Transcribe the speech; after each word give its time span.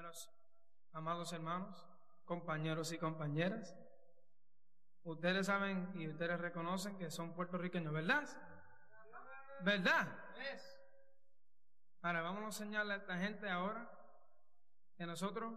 Buenos, 0.00 0.30
amados 0.92 1.30
hermanos, 1.34 1.86
compañeros 2.24 2.90
y 2.90 2.96
compañeras, 2.96 3.76
ustedes 5.02 5.44
saben 5.44 5.92
y 5.94 6.08
ustedes 6.08 6.40
reconocen 6.40 6.96
que 6.96 7.10
son 7.10 7.34
puertorriqueños, 7.34 7.92
¿verdad? 7.92 8.26
¿Verdad? 9.62 10.08
Ahora 12.00 12.22
vamos 12.22 12.40
a 12.40 12.46
enseñarle 12.46 12.94
a 12.94 12.96
esta 12.96 13.18
gente 13.18 13.50
ahora 13.50 13.90
que 14.96 15.04
nosotros 15.04 15.52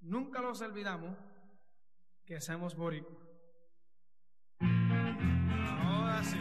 nunca 0.00 0.40
los 0.40 0.60
olvidamos 0.62 1.16
que 2.24 2.40
somos 2.40 2.74
boricuas. 2.74 3.24
Ahora 4.58 6.24
sí. 6.24 6.40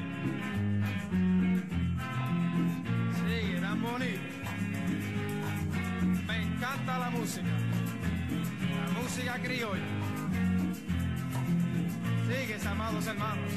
Sigue, 3.13 3.61
tan 3.61 3.83
bonito. 3.83 4.28
La 6.97 7.09
música. 7.11 7.45
La 7.45 9.01
música 9.01 9.39
criolla. 9.43 9.83
Sigue, 12.27 12.57
amados 12.67 13.05
hermanos. 13.05 13.51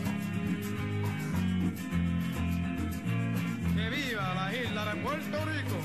Que 3.75 3.91
viva 3.91 4.35
la 4.35 4.55
isla 4.55 4.85
de 4.85 5.01
Puerto 5.01 5.45
Rico 5.47 5.79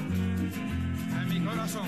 en 1.21 1.29
mi 1.29 1.39
corazón. 1.45 1.87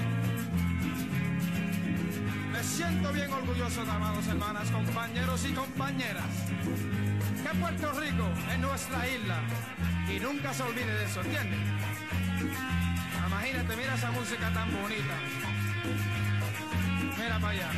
Me 2.53 2.63
siento 2.63 3.11
bien 3.11 3.31
orgulloso, 3.31 3.81
amados 3.81 4.27
hermanas, 4.27 4.71
compañeros 4.71 5.45
y 5.45 5.53
compañeras, 5.53 6.25
que 7.43 7.59
Puerto 7.59 7.99
Rico 7.99 8.29
es 8.51 8.59
nuestra 8.59 9.07
isla 9.07 9.41
y 10.09 10.19
nunca 10.19 10.53
se 10.53 10.63
olvide 10.63 10.93
de 10.93 11.05
eso, 11.05 11.21
¿entiendes? 11.21 11.59
Imagínate, 13.27 13.75
mira 13.75 13.93
esa 13.93 14.11
música 14.11 14.49
tan 14.51 14.71
bonita. 14.73 15.48
Mira 17.17 17.39
para 17.39 17.49
allá, 17.49 17.69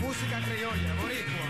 música 0.00 0.40
criolla, 0.40 0.94
boricua. 1.00 1.46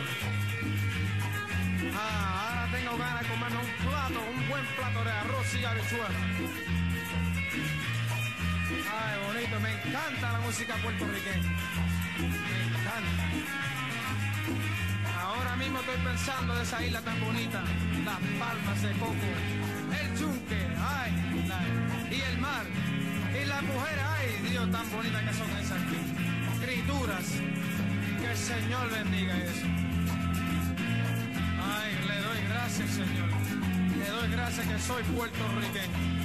Ah, 1.95 2.49
ahora 2.49 2.69
tengo 2.73 2.97
ganas 2.97 3.23
de 3.23 3.29
comerme 3.29 3.59
un 3.59 3.73
plato, 3.87 4.21
un 4.35 4.49
buen 4.49 4.67
plato 4.77 5.05
de 5.05 5.11
arroz 5.11 5.55
y 5.55 5.65
habichuela. 5.65 6.21
Ay, 8.93 9.15
bonito, 9.27 9.61
me 9.61 9.73
encanta 9.73 10.33
la 10.33 10.41
música 10.41 10.75
puertorriqueña. 10.77 11.51
Me 12.19 12.57
encanta. 12.65 13.23
Ahora 15.21 15.57
mismo 15.57 15.79
estoy 15.81 15.97
pensando 16.05 16.55
de 16.55 16.63
esa 16.63 16.85
isla 16.85 17.01
tan 17.01 17.21
bonita, 17.21 17.63
las 18.05 18.19
palmas 18.39 18.83
de 18.83 18.93
coco, 18.93 19.31
el 20.01 20.19
yunque, 20.19 20.67
ay, 20.79 21.13
y 22.11 22.21
el 22.21 22.39
mar, 22.39 22.65
las 23.63 23.75
mujeres, 23.75 24.05
ay, 24.05 24.51
Dios, 24.51 24.71
tan 24.71 24.91
bonitas 24.91 25.23
que 25.23 25.35
son 25.35 25.51
esas 25.51 25.79
escrituras. 26.55 27.25
Que 28.21 28.31
el 28.31 28.37
Señor 28.37 28.91
bendiga 28.91 29.37
eso. 29.39 29.67
Ay, 31.63 31.93
le 32.07 32.17
doy 32.23 32.49
gracias, 32.49 32.91
Señor. 32.91 33.29
Le 33.99 34.09
doy 34.09 34.31
gracias 34.31 34.67
que 34.67 34.79
soy 34.79 35.03
puertorriqueño. 35.05 36.22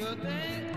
Bueno, 0.00 0.69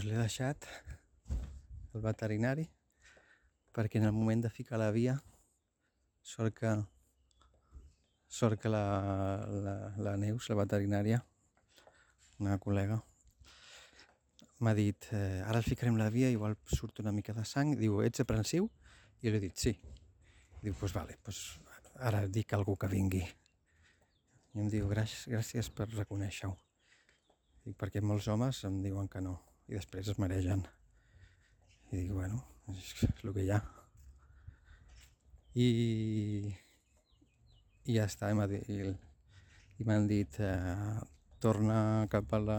doncs 0.00 0.08
l'he 0.08 0.16
deixat 0.16 0.66
el 1.92 2.00
veterinari 2.00 2.62
perquè 3.76 3.98
en 4.00 4.06
el 4.08 4.14
moment 4.16 4.40
de 4.40 4.48
ficar 4.48 4.78
la 4.80 4.88
via 4.94 5.18
sort 6.24 6.54
que 6.56 6.70
sort 8.32 8.56
que 8.62 8.70
la, 8.72 9.44
la, 9.66 9.74
la 10.00 10.14
Neus, 10.16 10.46
la 10.48 10.56
veterinària, 10.62 11.18
una 12.38 12.56
col·lega, 12.62 12.96
m'ha 14.64 14.74
dit 14.78 15.10
eh, 15.12 15.42
ara 15.42 15.60
el 15.60 15.68
ficarem 15.68 15.98
la 16.00 16.08
via, 16.14 16.30
igual 16.32 16.56
surt 16.64 17.02
una 17.04 17.12
mica 17.12 17.34
de 17.36 17.44
sang, 17.44 17.74
diu, 17.76 18.00
ets 18.06 18.24
aprensiu? 18.24 18.70
I 19.20 19.28
li 19.28 19.36
he 19.36 19.42
dit, 19.44 19.58
sí. 19.58 19.74
Diu, 20.62 20.78
pues 20.80 20.96
vale, 20.96 21.18
pues 21.26 21.42
ara 21.98 22.24
dic 22.24 22.54
a 22.54 22.60
algú 22.62 22.78
que 22.80 22.88
vingui. 22.88 23.26
I 24.54 24.64
em 24.64 24.72
diu, 24.72 24.88
gràcies, 24.88 25.28
gràcies 25.34 25.68
per 25.74 25.90
reconèixer-ho. 25.92 26.56
Dic, 27.66 27.76
perquè 27.76 28.00
molts 28.00 28.30
homes 28.32 28.64
em 28.70 28.80
diuen 28.86 29.10
que 29.10 29.20
no 29.28 29.36
i 29.70 29.76
després 29.76 30.08
es 30.10 30.18
maregen. 30.18 30.64
I 31.90 32.00
dic, 32.02 32.10
bueno, 32.14 32.42
és, 32.74 32.90
el 33.06 33.32
que 33.34 33.44
hi 33.44 33.52
ha. 33.54 33.60
I, 35.54 35.68
i 37.86 37.96
ja 37.96 38.06
està, 38.10 38.30
i, 38.30 38.34
m'han 39.86 40.10
dit, 40.10 40.40
eh, 40.42 40.98
torna 41.42 42.06
cap 42.10 42.34
a 42.34 42.42
la, 42.42 42.58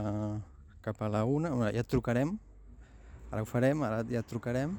cap 0.84 1.04
a 1.04 1.12
la 1.12 1.24
una, 1.28 1.54
ja 1.72 1.84
et 1.84 1.92
trucarem, 1.92 2.34
ara 3.30 3.44
ho 3.44 3.48
farem, 3.48 3.84
ara 3.88 4.02
ja 4.10 4.24
et 4.24 4.31
trucarem, 4.31 4.75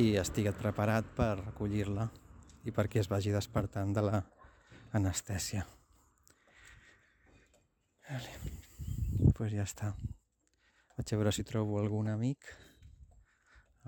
i 0.00 0.14
estiguet 0.20 0.56
preparat 0.56 1.08
per 1.16 1.34
recollir-la 1.42 2.08
i 2.64 2.72
perquè 2.72 3.02
es 3.02 3.10
vagi 3.12 3.34
despertant 3.34 3.92
de 3.92 4.06
la 4.06 4.22
anestèsia. 4.96 5.66
Vale. 8.08 8.40
Pues 9.36 9.52
ja 9.52 9.64
està. 9.66 9.92
Vaig 10.96 11.12
a 11.12 11.16
veure 11.16 11.32
si 11.32 11.44
trobo 11.48 11.78
algun 11.80 12.08
amic, 12.12 12.48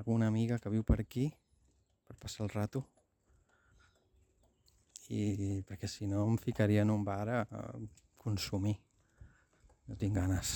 alguna 0.00 0.26
amiga 0.30 0.58
que 0.58 0.72
viu 0.72 0.84
per 0.88 1.02
aquí, 1.02 1.26
per 2.08 2.16
passar 2.16 2.46
el 2.46 2.52
rato. 2.54 2.80
I 5.12 5.60
perquè 5.68 5.90
si 5.90 6.08
no 6.08 6.24
em 6.24 6.38
ficaria 6.40 6.80
en 6.80 6.94
un 6.94 7.04
bar 7.04 7.28
a, 7.28 7.42
consumir. 8.24 8.78
No 9.84 9.98
tinc 10.00 10.16
ganes. 10.16 10.54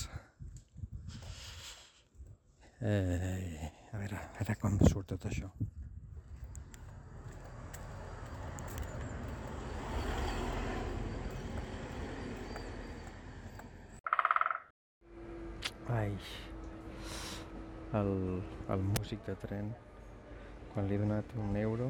Eh, 2.81 3.69
a 3.93 4.01
veure, 4.01 4.17
a 4.17 4.39
veure 4.39 4.57
com 4.63 4.81
surt 4.89 5.13
tot 5.13 5.29
això. 5.29 5.53
Ai, 15.89 16.13
el, 17.95 18.43
el 18.69 18.83
músic 18.85 19.23
de 19.25 19.35
tren, 19.41 19.71
quan 20.75 20.85
li 20.85 20.99
he 20.99 21.01
donat 21.01 21.31
un 21.41 21.57
euro, 21.57 21.87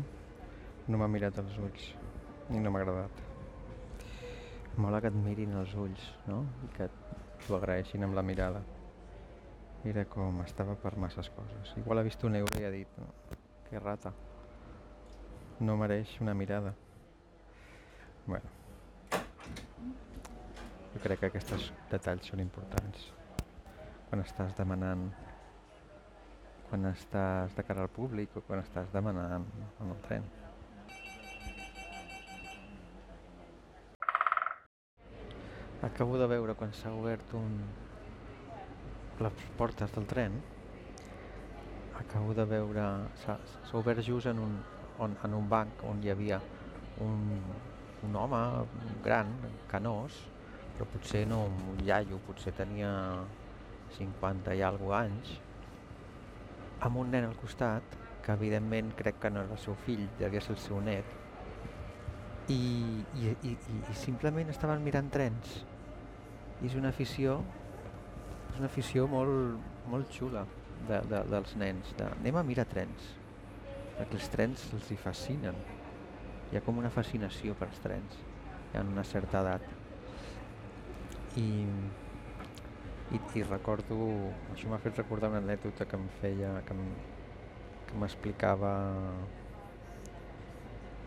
no 0.87 1.01
m'ha 1.01 1.09
mirat 1.11 1.41
als 1.43 1.57
ulls 1.59 1.89
i 2.55 2.61
no 2.63 2.71
m'ha 2.71 2.85
agradat. 2.85 3.19
Mola 4.79 5.01
que 5.03 5.11
et 5.11 5.19
mirin 5.25 5.59
els 5.59 5.75
ulls, 5.75 6.07
no? 6.29 6.45
I 6.69 6.71
que 6.77 6.87
t'ho 7.43 7.59
agraeixin 7.59 8.07
amb 8.07 8.15
la 8.15 8.23
mirada. 8.23 8.63
Mira 9.83 10.07
com 10.15 10.45
estava 10.47 10.79
per 10.79 10.95
masses 10.95 11.35
coses. 11.35 11.75
Igual 11.83 11.99
ha 11.99 12.07
vist 12.07 12.23
un 12.23 12.39
euro 12.39 12.63
i 12.63 12.71
ha 12.71 12.73
dit, 12.79 13.03
no, 13.03 13.11
que 13.67 13.83
rata, 13.83 14.15
no 15.59 15.77
mereix 15.83 16.21
una 16.23 16.39
mirada. 16.39 16.77
Bueno, 18.31 18.47
jo 20.95 21.03
crec 21.03 21.25
que 21.25 21.35
aquests 21.35 21.73
detalls 21.91 22.31
són 22.31 22.47
importants 22.47 23.18
quan 24.09 24.25
estàs 24.25 24.55
demanant 24.59 25.09
quan 26.69 26.85
estàs 26.91 27.55
de 27.57 27.65
cara 27.65 27.87
al 27.87 27.93
públic 27.93 28.37
o 28.37 28.43
quan 28.45 28.61
estàs 28.61 28.91
demanant 28.93 29.47
en 29.81 29.93
el 29.95 30.01
tren. 30.05 30.27
Acabo 35.89 36.19
de 36.21 36.27
veure 36.29 36.57
quan 36.59 36.73
s'ha 36.77 36.93
obert 36.93 37.35
un... 37.39 37.61
les 39.19 39.45
portes 39.59 39.91
del 39.95 40.07
tren 40.07 40.37
acabo 41.99 42.35
de 42.35 42.45
veure 42.47 42.85
s'ha 43.25 43.39
obert 43.79 44.01
just 44.07 44.27
en 44.31 44.39
un, 44.39 44.55
on, 44.99 45.17
en 45.25 45.35
un 45.35 45.49
banc 45.51 45.83
on 45.85 46.03
hi 46.03 46.13
havia 46.13 46.39
un, 47.03 47.25
un 48.07 48.17
home 48.17 48.41
gran, 49.05 49.33
canós, 49.71 50.15
però 50.77 50.87
potser 50.93 51.25
no 51.27 51.45
un 51.49 51.83
iaio, 51.85 52.21
potser 52.27 52.55
tenia 52.55 52.93
50 53.97 54.57
i 54.59 54.65
alguna 54.67 55.05
anys, 55.07 55.39
amb 56.85 57.01
un 57.01 57.11
nen 57.11 57.27
al 57.27 57.37
costat, 57.39 57.97
que 58.23 58.35
evidentment 58.37 58.93
crec 58.99 59.23
que 59.23 59.31
no 59.33 59.41
era 59.41 59.55
el 59.57 59.63
seu 59.63 59.77
fill, 59.87 60.05
devia 60.19 60.43
ser 60.45 60.55
el 60.57 60.61
seu 60.63 60.81
net, 60.85 61.17
i, 62.49 62.59
i, 63.21 63.31
i, 63.45 63.55
i 63.77 63.97
simplement 63.97 64.49
estaven 64.53 64.85
mirant 64.85 65.11
trens. 65.13 65.59
I 66.63 66.69
és 66.69 66.77
una 66.79 66.91
afició, 66.93 67.39
és 68.53 68.59
una 68.61 68.69
afició 68.71 69.07
molt, 69.11 69.61
molt 69.89 70.13
xula 70.15 70.45
de, 70.89 71.01
de, 71.11 71.23
dels 71.33 71.55
nens, 71.61 71.93
de, 71.99 72.09
anem 72.19 72.41
a 72.41 72.45
mirar 72.47 72.67
trens, 72.71 73.13
perquè 73.99 74.19
els 74.19 74.33
trens 74.33 74.65
els 74.73 74.91
hi 74.93 74.99
fascinen. 75.01 75.61
Hi 76.49 76.59
ha 76.59 76.65
com 76.65 76.81
una 76.81 76.91
fascinació 76.93 77.57
per 77.59 77.69
als 77.69 77.81
trens, 77.85 78.21
en 78.73 78.93
una 78.95 79.05
certa 79.05 79.43
edat. 79.45 79.65
I, 81.37 81.49
i, 83.13 83.19
i 83.39 83.43
recordo, 83.47 83.97
això 84.53 84.69
m'ha 84.71 84.81
fet 84.85 84.99
recordar 85.01 85.31
una 85.33 85.41
anècdota 85.41 85.87
que 85.89 85.97
em 85.97 86.09
feia, 86.21 86.51
que 86.69 86.77
m'explicava 87.97 88.73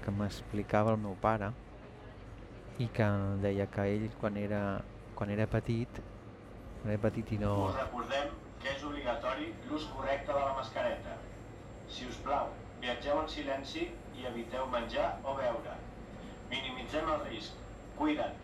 que 0.02 0.14
m'explicava 0.18 0.96
el 0.96 1.02
meu 1.04 1.14
pare 1.22 1.52
i 2.82 2.88
que 2.96 3.10
deia 3.44 3.68
que 3.76 3.86
ell 3.96 4.08
quan 4.22 4.40
era, 4.42 4.62
quan 5.20 5.30
era 5.30 5.46
petit 5.46 6.02
quan 6.82 6.96
era 6.96 7.04
petit 7.06 7.36
i 7.36 7.38
no... 7.44 7.54
Us 7.68 7.78
recordem 7.78 8.34
que 8.64 8.74
és 8.74 8.84
obligatori 8.90 9.52
l'ús 9.70 9.86
correcte 9.94 10.34
de 10.34 10.42
la 10.42 10.56
mascareta. 10.58 11.18
Si 11.92 12.10
us 12.10 12.18
plau, 12.26 12.50
viatgeu 12.82 13.22
en 13.22 13.30
silenci 13.30 13.90
i 14.18 14.26
eviteu 14.34 14.66
menjar 14.74 15.12
o 15.22 15.38
beure. 15.38 15.78
Minimitzem 16.50 17.10
el 17.14 17.26
risc. 17.30 17.62
Cuida't. 18.00 18.38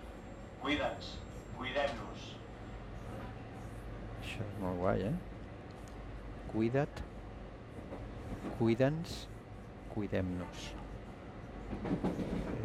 Cuida'ns. 0.62 1.16
Cuidem-nos. 1.58 2.37
Això 4.27 4.43
és 4.43 4.55
molt 4.60 4.75
guai, 4.75 5.05
eh? 5.07 5.13
Cuida't, 6.51 6.98
cuida'ns, 8.57 9.13
cuidem-nos. 9.93 10.65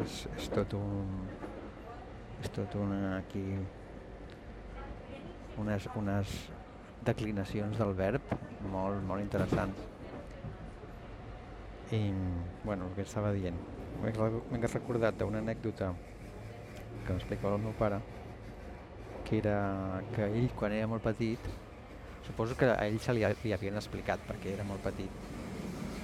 És, 0.03 0.17
és 0.35 0.49
tot 0.51 0.73
un... 0.75 1.13
És 2.43 2.51
tot 2.51 2.75
una 2.75 3.13
aquí... 3.21 3.45
Unes, 5.63 5.87
unes 5.95 6.33
declinacions 7.07 7.79
del 7.79 7.95
verb 7.95 8.33
molt, 8.73 8.99
molt 9.07 9.23
interessants. 9.23 9.85
I, 11.95 12.01
bueno, 12.65 12.89
el 12.89 12.97
que 12.97 13.07
estava 13.07 13.31
dient. 13.37 13.55
M'he 14.01 14.11
recordat 14.67 15.15
d'una 15.15 15.39
anècdota 15.39 15.93
que 17.05 17.13
m'explicava 17.13 17.55
el 17.55 17.63
meu 17.69 17.79
pare, 17.79 18.01
que 19.23 19.39
era 19.39 20.01
que 20.15 20.27
ell 20.29 20.49
quan 20.57 20.75
era 20.75 20.89
molt 20.91 21.05
petit 21.05 21.53
suposo 22.25 22.55
que 22.55 22.65
a 22.65 22.87
ell 22.87 22.99
se 22.99 23.13
li, 23.13 23.23
li 23.43 23.53
havien 23.53 23.75
explicat 23.75 24.21
perquè 24.27 24.53
era 24.55 24.65
molt 24.67 24.83
petit. 24.85 25.11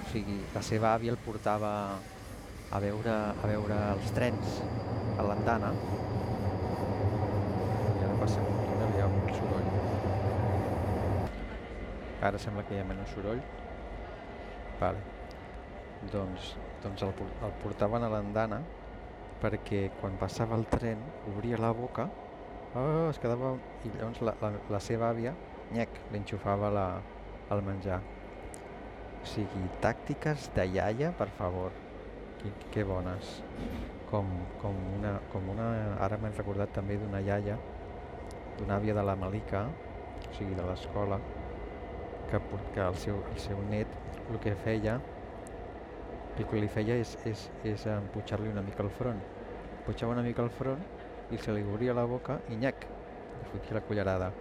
O 0.04 0.08
sigui, 0.12 0.36
la 0.54 0.62
seva 0.64 0.94
àvia 0.94 1.14
el 1.14 1.20
portava 1.24 1.72
a 2.70 2.80
veure, 2.82 3.14
a 3.32 3.48
veure 3.48 3.78
els 3.94 4.12
trens 4.16 4.60
a 5.16 5.26
l'andana. 5.26 5.72
I 7.96 8.04
ara 8.04 8.16
passem 8.20 8.44
un 8.44 8.84
i 8.84 8.98
hi 8.98 9.04
ha 9.04 9.08
un 9.08 9.32
soroll. 9.38 9.70
Ara 12.30 12.42
sembla 12.42 12.66
que 12.68 12.76
hi 12.76 12.82
ha 12.82 12.88
menys 12.88 13.16
soroll. 13.16 13.40
Vale. 14.80 15.08
doncs, 16.12 16.54
doncs 16.80 17.02
el, 17.04 17.10
el 17.44 17.50
portaven 17.60 18.06
a 18.06 18.08
l'andana 18.08 18.62
perquè 19.42 19.90
quan 20.00 20.14
passava 20.20 20.56
el 20.56 20.64
tren 20.72 21.02
obria 21.28 21.58
la 21.60 21.74
boca 21.76 22.06
oh, 22.74 23.08
es 23.10 23.18
quedava 23.22 23.54
i 23.84 23.92
llavors 23.96 24.20
la, 24.26 24.34
la, 24.42 24.52
la 24.70 24.80
seva 24.84 25.10
àvia 25.10 25.34
nyec, 25.74 26.00
li 26.10 26.18
enxufava 26.18 26.70
la, 26.74 26.86
el 27.54 27.62
menjar. 27.66 28.00
O 29.20 29.28
sigui, 29.28 29.62
tàctiques 29.84 30.48
de 30.56 30.66
iaia, 30.74 31.12
per 31.18 31.28
favor. 31.38 31.74
Que, 32.40 32.52
que 32.72 32.84
bones. 32.88 33.36
Com, 34.10 34.30
com, 34.62 34.78
una, 34.96 35.18
com 35.32 35.50
una 35.52 35.66
ara 36.02 36.18
m'he 36.18 36.32
recordat 36.34 36.72
també 36.74 36.96
d'una 36.98 37.20
iaia 37.22 37.58
d'una 38.58 38.78
àvia 38.80 38.96
de 38.96 39.04
la 39.06 39.14
Malika 39.16 39.60
o 39.70 40.32
sigui, 40.34 40.56
de 40.56 40.64
l'escola 40.66 41.20
que, 42.30 42.40
que 42.74 42.80
el, 42.82 42.96
seu, 42.98 43.20
el 43.30 43.38
seu 43.38 43.60
net 43.70 43.92
el 44.24 44.40
que 44.42 44.56
feia 44.64 44.96
el 46.40 46.48
que 46.48 46.62
li 46.62 46.70
feia 46.72 46.96
és, 46.98 47.12
és, 47.28 47.44
és 47.68 47.86
empujar-li 47.92 48.48
una 48.48 48.64
mica 48.64 48.82
el 48.82 48.90
front. 48.96 49.18
Putxava 49.86 50.14
una 50.16 50.24
mica 50.24 50.42
el 50.42 50.50
front 50.56 50.82
i 51.30 51.38
se 51.38 51.52
li 51.54 51.64
obria 51.64 51.94
la 51.94 52.04
boca 52.10 52.40
i 52.48 52.56
nyec, 52.60 52.86
li 53.40 53.46
fotia 53.52 53.76
la 53.78 53.82
cullerada 53.86 54.32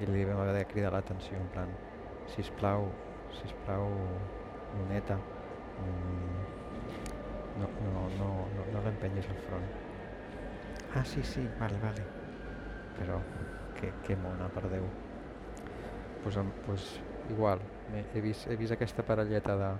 i 0.00 0.06
li 0.08 0.24
vam 0.28 0.40
haver 0.42 0.56
de 0.58 0.66
cridar 0.72 0.92
l'atenció 0.94 1.40
en 1.42 1.50
plan, 1.50 1.76
sisplau, 2.34 2.92
sisplau, 3.40 3.92
noneta, 4.72 5.20
mm, 5.78 6.42
no, 7.54 7.70
no, 7.78 8.10
no, 8.20 8.28
no, 8.56 8.64
no 8.74 8.82
l'empenyis 8.86 9.28
al 9.34 9.40
front. 9.46 9.70
Ah, 10.90 11.04
sí, 11.04 11.22
sí, 11.24 11.48
vale, 11.58 11.78
vale. 11.80 12.08
Però, 12.98 13.18
que, 13.74 13.94
que 14.02 14.16
mona, 14.16 14.50
per 14.50 14.68
Déu. 14.70 14.92
Pues, 16.20 16.36
pues 16.60 17.00
igual, 17.24 17.68
m'he- 17.86 18.06
he 18.12 18.20
vist, 18.20 18.46
he 18.46 18.56
vist 18.56 18.72
aquesta 18.72 19.02
parelleta 19.02 19.56
de 19.56 19.70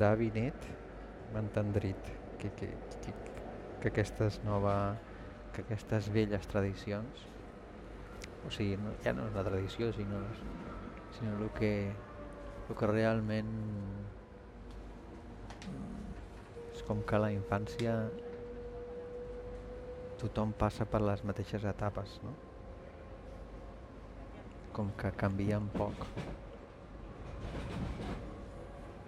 d'avi 0.00 0.28
net, 0.36 0.66
m'ha 1.30 1.42
entendrit 1.44 2.10
que, 2.38 2.50
que, 2.58 2.68
que, 3.04 3.14
que 3.80 3.88
aquestes 3.92 4.40
nova, 4.48 4.74
que 5.54 5.66
aquestes 5.66 6.08
velles 6.14 6.46
tradicions 6.50 7.30
o 8.44 8.50
sigui, 8.50 8.76
no, 8.80 8.94
ja 9.04 9.12
no 9.12 9.26
és 9.28 9.34
la 9.36 9.44
tradició, 9.44 9.90
sinó, 9.92 10.20
sinó 11.18 11.36
el 11.36 11.50
que, 11.58 11.72
el 12.68 12.76
que 12.78 12.88
realment 12.88 13.50
és 16.72 16.84
com 16.88 17.02
que 17.04 17.20
la 17.20 17.32
infància 17.34 17.96
tothom 20.22 20.56
passa 20.56 20.88
per 20.88 21.02
les 21.04 21.24
mateixes 21.28 21.68
etapes, 21.68 22.16
no? 22.24 22.32
Com 24.76 24.92
que 24.96 25.12
canvien 25.20 25.68
poc. 25.76 26.08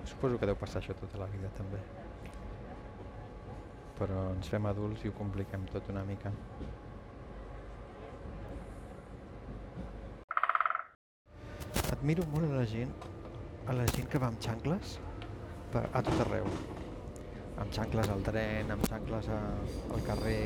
Suposo 0.05 0.39
que 0.39 0.49
deu 0.51 0.59
passar 0.61 0.83
això 0.83 0.97
tota 0.99 1.21
la 1.25 1.33
vida 1.33 1.53
també. 1.57 2.02
Però 3.99 4.29
ens 4.33 4.49
fem 4.53 4.67
adults 4.71 5.05
i 5.05 5.11
ho 5.11 5.17
compliquem 5.19 5.67
tot 5.73 5.91
una 5.93 6.05
mica. 6.09 6.33
Admiro 11.93 12.25
molt 12.33 12.49
a 12.49 12.55
la 12.57 12.67
gent, 12.67 12.93
a 13.69 13.75
la 13.79 13.85
gent 13.95 14.09
que 14.11 14.19
va 14.19 14.31
amb 14.33 14.41
xancles 14.43 14.97
per, 15.75 15.85
a 15.93 16.01
tot 16.03 16.23
arreu. 16.25 16.49
Amb 17.63 17.75
xancles 17.77 18.09
al 18.11 18.25
tren, 18.27 18.73
amb 18.75 18.87
xancles 18.89 19.29
a, 19.31 19.41
al 19.95 20.03
carrer, 20.09 20.41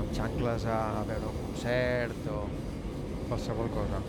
amb 0.00 0.10
xancles 0.16 0.66
a, 0.66 0.78
a 1.02 1.04
veure 1.08 1.30
un 1.30 1.38
concert 1.44 2.30
o 2.32 2.40
qualsevol 3.28 3.70
cosa. 3.76 4.00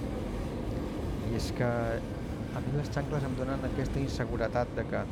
I 1.28 1.36
és 1.38 1.52
que 1.60 1.68
a 1.68 2.64
mi 2.64 2.74
les 2.78 2.90
xancles 2.96 3.28
em 3.28 3.38
donen 3.38 3.70
aquesta 3.70 4.02
inseguretat 4.02 4.74
de 4.80 4.88
que 4.90 5.04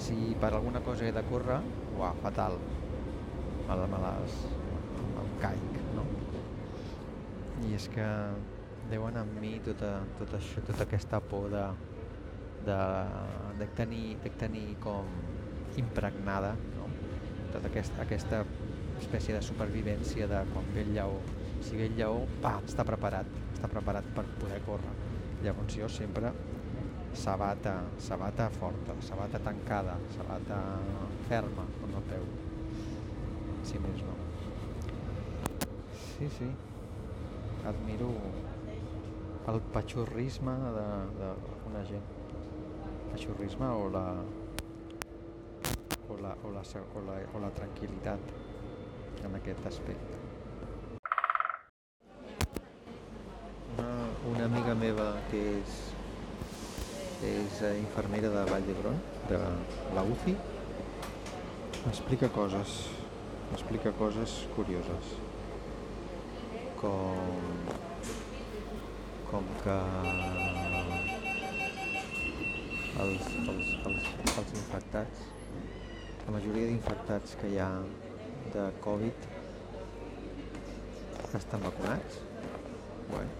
si 0.00 0.34
per 0.42 0.52
alguna 0.52 0.84
cosa 0.84 1.08
he 1.08 1.14
de 1.16 1.24
córrer, 1.32 1.60
uah, 1.96 2.12
fatal. 2.22 2.58
Me, 3.70 3.86
me 3.86 4.00
les... 4.02 4.38
em 5.22 5.34
caic, 5.42 5.76
no? 5.94 6.06
I 7.66 7.76
és 7.76 7.86
que 7.92 8.06
deuen 8.90 9.16
amb 9.20 9.38
mi 9.40 9.52
tota, 9.64 9.92
tot 10.18 10.34
això, 10.38 10.62
tota 10.66 10.84
aquesta 10.86 11.20
por 11.22 11.46
de, 11.52 11.62
de, 12.66 12.78
de, 13.60 13.68
tenir, 13.78 14.16
de 14.24 14.32
tenir 14.40 14.66
com 14.82 15.06
impregnada 15.78 16.54
no? 16.74 16.88
tota 17.52 17.68
aquesta, 17.70 18.02
aquesta 18.02 18.42
espècie 18.98 19.36
de 19.36 19.42
supervivència 19.44 20.26
de 20.30 20.42
quan 20.50 20.66
ve 20.74 20.84
el 20.88 20.92
lleó 20.96 21.20
si 21.62 21.76
ve 21.78 21.86
el 21.86 21.96
lleó, 21.96 22.24
pa, 22.42 22.56
està 22.66 22.86
preparat 22.88 23.30
està 23.54 23.70
preparat 23.70 24.06
per 24.16 24.26
poder 24.42 24.60
córrer 24.66 24.94
llavors 25.44 25.78
jo 25.78 25.88
sempre 25.88 26.34
sabata, 27.14 27.80
sabata 27.98 28.50
forta, 28.58 28.94
sabata 29.06 29.40
tancada 29.42 29.98
sabata 30.16 30.60
ferma 31.28 31.66
amb 31.84 31.94
el 31.94 32.08
peu 32.12 32.49
si 33.70 33.80
més 33.86 34.02
no 34.06 34.18
sí, 36.18 36.28
sí 36.38 36.50
admiro 37.70 38.10
el 39.50 39.60
patxorrisme 39.74 40.52
d'una 41.16 41.82
gent. 41.88 42.08
Patxorrisme 43.10 43.66
o 43.66 43.88
la, 43.90 44.04
o 46.08 46.18
la, 46.20 46.34
o 46.44 46.52
la, 46.54 46.62
o 46.94 47.04
la, 47.06 47.16
o 47.34 47.42
la 47.42 47.50
tranquil·litat 47.56 48.34
en 49.26 49.34
aquest 49.40 49.66
aspecte. 49.72 50.18
Una, 53.78 53.90
una 54.34 54.44
amiga 54.44 54.76
meva 54.78 55.10
que 55.32 55.42
és, 55.56 55.80
és 57.32 57.60
infermera 57.80 58.32
de 58.36 58.46
Vall 58.52 58.70
d'Hebron, 58.70 59.02
de 59.32 59.42
la 59.96 60.06
UCI, 60.14 60.36
m'explica 61.86 62.30
coses, 62.36 62.80
m'explica 63.50 63.92
coses 63.98 64.36
curioses 64.56 65.14
com 66.80 67.50
com 69.30 69.46
que 69.62 69.76
els, 73.00 73.26
els, 73.50 73.68
els, 73.88 74.08
els 74.40 74.54
infectats, 74.58 75.22
la 76.26 76.34
majoria 76.34 76.70
d'infectats 76.70 77.36
que 77.40 77.52
hi 77.52 77.60
ha 77.62 77.68
de 78.54 78.66
Covid 78.86 79.28
estan 81.38 81.62
vacunats. 81.62 82.18
Bueno. 83.10 83.32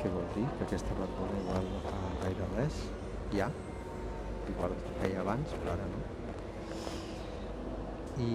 Què 0.00 0.10
vol 0.10 0.26
dir? 0.34 0.46
Que 0.58 0.66
aquesta 0.66 0.96
vacuna 0.98 1.42
igual 1.44 1.68
fa 1.86 1.98
gaire 2.24 2.48
res. 2.56 2.80
Ja. 3.36 3.50
Igual 4.50 4.74
feia 5.02 5.20
abans, 5.22 5.54
però 5.60 5.76
ara 5.76 5.86
no. 5.92 6.19
I 8.20 8.30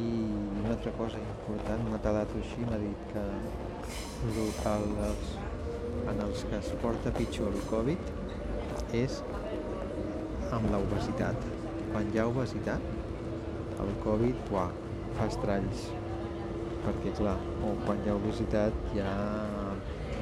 una 0.64 0.72
altra 0.74 0.92
cosa 0.98 1.20
important, 1.22 1.90
data 2.04 2.26
així, 2.40 2.64
m'ha 2.66 2.78
dit 2.82 3.02
que 3.12 3.24
el, 4.72 4.94
els, 5.08 5.34
en 6.12 6.22
els 6.26 6.46
que 6.50 6.58
es 6.58 6.72
porta 6.82 7.12
pitjor 7.18 7.54
el 7.54 7.66
Covid 7.70 8.96
és 8.98 9.20
amb 10.56 10.72
l'obesitat. 10.74 11.46
Quan 11.92 12.10
hi 12.12 12.22
ha 12.22 12.26
obesitat, 12.32 12.88
el 13.84 13.92
Covid 14.06 14.42
buah, 14.50 14.72
fa 15.20 15.28
estralls. 15.32 15.86
Perquè, 16.86 17.14
clar, 17.20 17.36
o 17.66 17.74
quan 17.86 18.02
hi 18.02 18.12
ha 18.12 18.18
obesitat 18.18 18.90
ja, 18.96 19.12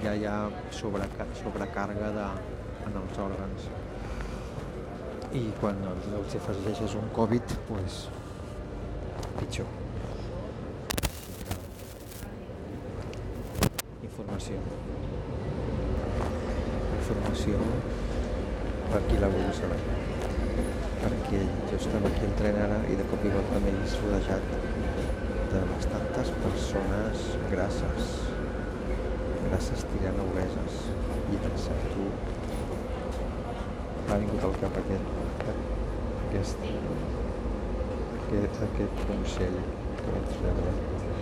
ja 0.03 0.13
hi 0.15 0.27
ha 0.27 0.37
sobreca 0.75 1.27
sobrecàrrega 1.39 2.11
de, 2.17 2.27
en 2.89 2.99
els 3.03 3.23
òrgans. 3.27 3.71
I 5.33 5.47
quan 5.61 5.79
els, 5.89 6.11
els 6.19 6.37
afegeixes 6.39 6.95
un 6.99 7.09
Covid, 7.15 7.55
pues, 7.71 8.03
pitjor. 9.43 9.67
Informació. 14.07 14.59
Informació 16.99 17.59
per 18.91 19.01
qui 19.09 19.19
la 19.19 19.31
vulgui 19.33 19.55
saber. 19.57 19.79
Perquè 21.03 21.41
jo 21.71 21.79
estava 21.79 22.11
aquí 22.11 22.27
al 22.27 22.35
tren 22.39 22.59
ara 22.67 22.79
i 22.91 22.95
de 22.99 23.07
cop 23.11 23.25
i 23.27 23.33
volta 23.33 23.59
m'he 23.63 23.73
vist 23.81 23.99
rodejat 24.05 24.53
de 25.53 25.63
bastantes 25.73 26.31
persones 26.45 27.25
grasses. 27.51 28.13
Grasses 29.49 29.83
tirant 29.91 30.23
obeses. 30.29 30.79
I 31.25 31.35
he 31.35 31.41
pensat, 31.43 31.89
tu... 31.97 32.07
M'ha 34.07 34.21
vingut 34.23 34.47
al 34.47 34.55
cap 34.61 34.79
aquest, 34.83 35.11
aquest, 36.29 36.65
aquest, 38.33 38.61
aquest 38.67 39.03
consell 39.07 39.59
que 40.01 41.12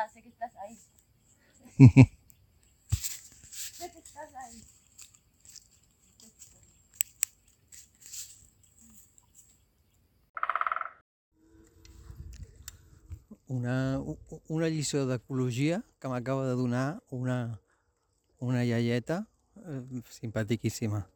Ya 0.00 0.06
está, 0.06 0.14
sé 0.14 0.22
que 0.22 0.28
estás 0.30 0.56
ahí. 0.56 0.78
sé 3.50 3.90
que 3.92 3.98
estás 3.98 4.34
ahí. 4.34 4.64
una, 13.48 14.00
una 14.48 14.68
lliçó 14.68 15.06
d'ecologia 15.06 15.84
que 15.98 16.08
m'acaba 16.08 16.46
de 16.46 16.54
donar 16.54 17.02
una, 17.10 17.60
una 18.38 18.64
iaieta 18.64 19.26
eh, 19.56 20.02
simpaticíssima. 20.08 21.10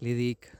Li 0.00 0.12
dic, 0.14 0.50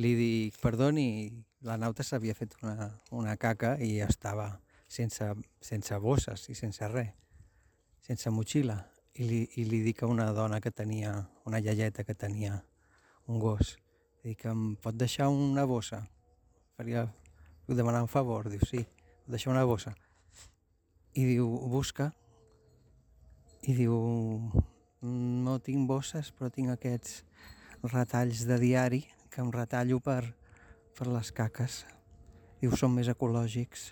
li 0.00 0.14
dic, 0.16 0.58
perdoni, 0.58 1.30
la 1.60 1.76
nauta 1.76 2.02
s'havia 2.02 2.34
fet 2.34 2.56
una, 2.62 2.94
una 3.12 3.36
caca 3.36 3.76
i 3.78 4.00
estava 4.00 4.56
sense, 4.88 5.30
sense 5.60 5.98
bosses 6.02 6.48
i 6.50 6.54
sense 6.54 6.88
res, 6.92 7.12
sense 8.00 8.30
motxilla. 8.30 8.82
I 9.16 9.24
li, 9.24 9.38
I 9.56 9.64
li 9.64 9.80
dic 9.80 10.02
a 10.04 10.10
una 10.12 10.28
dona 10.36 10.60
que 10.60 10.70
tenia, 10.70 11.14
una 11.48 11.58
iaieta 11.58 12.04
que 12.04 12.14
tenia 12.14 12.58
un 13.26 13.38
gos, 13.40 13.78
dic, 14.22 14.44
em 14.44 14.74
pot 14.76 14.94
deixar 14.94 15.30
una 15.32 15.64
bossa? 15.64 16.02
Faria, 16.76 17.06
vull 17.64 17.80
demanar 17.80 18.02
un 18.04 18.12
favor, 18.12 18.50
diu, 18.52 18.60
sí 18.68 18.84
deixar 19.26 19.52
una 19.52 19.64
bossa. 19.64 19.94
I 21.14 21.24
diu, 21.24 21.48
busca. 21.70 22.12
I 23.66 23.74
diu, 23.74 23.96
no 25.02 25.58
tinc 25.64 25.88
bosses, 25.88 26.30
però 26.30 26.50
tinc 26.52 26.70
aquests 26.74 27.22
retalls 27.90 28.44
de 28.46 28.58
diari 28.62 29.02
que 29.32 29.42
em 29.42 29.50
retallo 29.52 29.98
per, 30.00 30.22
per 30.96 31.08
les 31.10 31.32
caques. 31.34 31.84
Diu, 32.62 32.76
són 32.78 32.94
més 32.94 33.10
ecològics. 33.10 33.90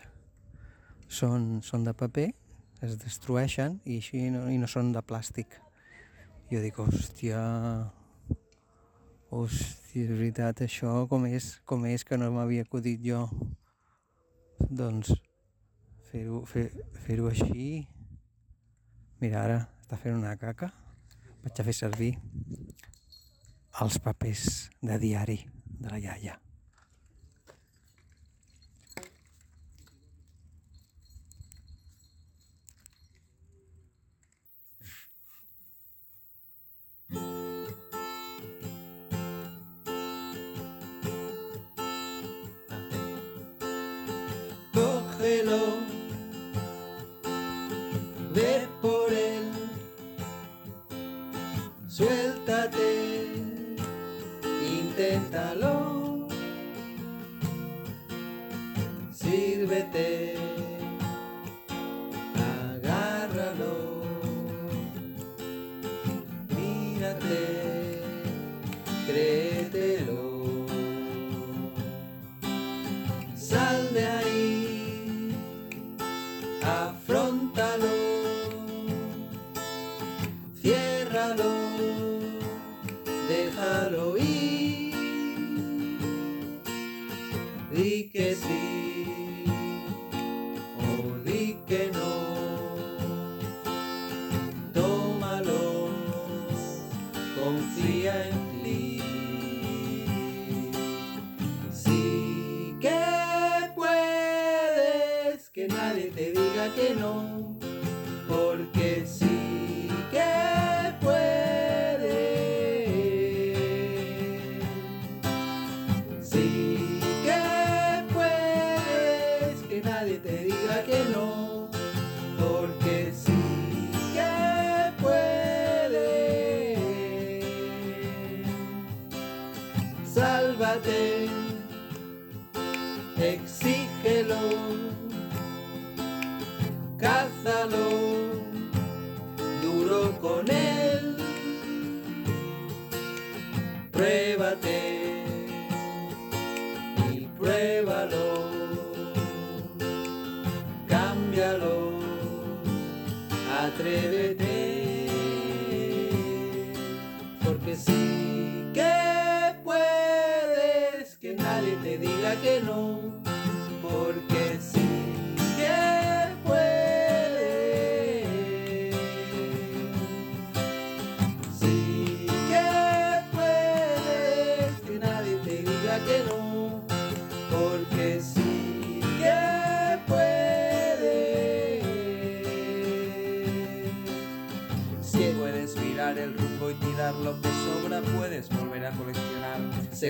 Són, 1.09 1.61
són 1.63 1.85
de 1.85 1.93
paper, 1.95 2.31
es 2.85 2.97
destrueixen 3.01 3.79
i 3.85 3.99
així 4.01 4.29
no, 4.33 4.47
i 4.51 4.59
no 4.61 4.69
són 4.71 4.93
de 4.95 5.03
plàstic. 5.05 5.59
Jo 6.51 6.61
dic, 6.63 6.79
hòstia, 6.81 7.41
hòstia, 9.33 10.05
és 10.05 10.13
veritat, 10.13 10.65
això 10.67 11.05
com 11.11 11.27
és, 11.31 11.55
com 11.69 11.87
és 11.89 12.05
que 12.05 12.19
no 12.21 12.31
m'havia 12.35 12.67
acudit 12.67 13.03
jo? 13.05 13.25
Doncs 14.71 15.15
fer-ho 16.11 16.45
fer, 16.49 16.69
fer 17.07 17.19
així. 17.31 17.69
Mira 19.23 19.43
ara 19.45 19.59
està 19.83 19.99
fent 20.01 20.21
una 20.21 20.37
caca. 20.41 20.71
Vaig 21.45 21.61
a 21.61 21.67
fer 21.67 21.77
servir 21.77 22.15
els 23.83 23.99
papers 24.01 24.71
de 24.81 25.01
diari 25.03 25.41
de 25.67 25.91
la 25.91 26.01
iaia 26.01 26.44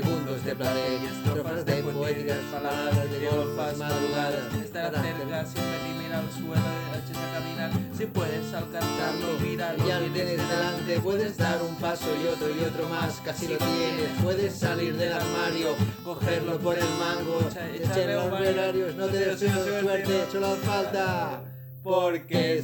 segundos 0.05 0.45
de 0.45 0.55
placer 0.55 1.01
estrofas 1.03 1.65
de 1.65 1.83
poéticas 1.83 2.39
palabras 2.53 3.11
de 3.11 3.27
golfas 3.27 3.77
madrugadas. 3.79 4.55
Estar 4.63 4.93
cerca, 4.93 5.47
siempre 5.47 5.79
mira 5.99 6.19
al 6.19 6.31
suelo, 6.31 6.71
eches 6.99 7.17
a 7.17 7.33
caminar. 7.33 7.71
Si 7.97 8.07
puedes 8.07 8.53
alcanzarlo, 8.53 9.39
míralo. 9.41 9.87
Ya 9.87 10.01
lo 10.01 10.07
tienes 10.13 10.37
delante, 10.37 11.01
puedes 11.01 11.37
dar 11.37 11.63
un 11.63 11.75
paso 11.77 12.07
y 12.23 12.27
otro 12.27 12.49
y 12.51 12.65
otro 12.65 12.89
más, 12.89 13.21
casi 13.25 13.49
lo 13.49 13.57
tienes. 13.57 14.11
Puedes 14.23 14.55
salir 14.55 14.95
del 14.97 15.13
armario, 15.13 15.75
cogerlo 16.05 16.59
por 16.59 16.77
el 16.77 16.89
mango, 16.99 17.39
echarle 17.75 18.15
los 18.15 18.27
operarios, 18.27 18.95
no 18.97 19.07
te 19.07 19.19
deseo 19.19 19.81
suerte, 19.81 20.25
solo 20.31 20.57
falta. 20.57 21.43
Porque 21.83 22.64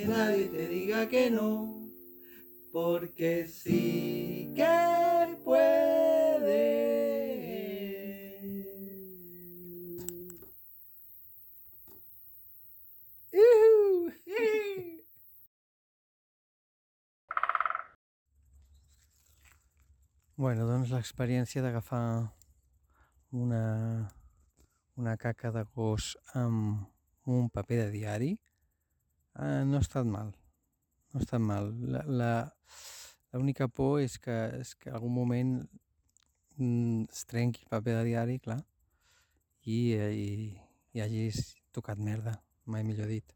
que 0.00 0.06
nadie 0.06 0.46
te 0.48 0.66
diga 0.68 1.08
que 1.08 1.30
no. 1.30 1.76
Porque 2.72 3.46
sí 3.46 4.52
que 4.54 5.38
puedes. 5.44 6.50
Ihu, 13.32 14.12
ihi. 14.26 15.04
Bueno, 20.36 20.64
doncs 20.64 20.90
l'experiència 20.94 21.60
d'agafar 21.60 22.32
una, 23.32 24.08
una 24.96 25.16
caca 25.18 25.50
de 25.52 25.66
gos 25.74 26.14
amb 26.32 26.86
un 27.26 27.50
paper 27.50 27.84
de 27.84 27.90
diari 27.90 28.30
eh, 29.38 29.62
no 29.66 29.76
ha 29.78 29.80
estat 29.84 30.06
mal. 30.06 30.32
No 31.12 31.20
ha 31.20 31.24
estat 31.24 31.40
mal. 31.42 31.72
L'única 33.32 33.68
por 33.68 34.00
és 34.02 34.18
que, 34.18 34.36
és 34.60 34.74
que 34.74 34.90
algun 34.90 35.12
moment 35.14 35.52
mm, 36.58 37.04
es 37.10 37.24
trenqui 37.30 37.62
el 37.64 37.70
paper 37.74 37.98
de 38.00 38.04
diari, 38.08 38.38
clar, 38.42 38.60
i, 39.66 39.78
eh, 39.94 40.10
i, 40.14 40.30
i 40.96 41.02
hagis 41.04 41.54
tocat 41.72 41.98
merda, 42.02 42.34
mai 42.66 42.82
millor 42.86 43.06
dit. 43.10 43.34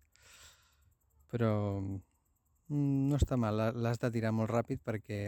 Però 1.30 1.52
mm, 1.80 3.09
no 3.11 3.18
està 3.20 3.38
mal, 3.38 3.54
l'ha- 3.59 3.74
l'has 3.74 4.00
de 4.02 4.11
tirar 4.14 4.33
molt 4.35 4.50
ràpid 4.50 4.83
perquè 4.83 5.20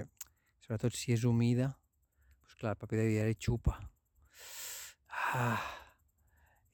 sobretot 0.64 0.94
si 0.98 1.12
és 1.14 1.24
humida, 1.24 1.70
doncs 2.42 2.58
clar, 2.58 2.74
el 2.74 2.80
paper 2.82 2.98
de 3.04 3.08
diari 3.12 3.38
xupa. 3.38 3.76
Ah, 5.36 5.60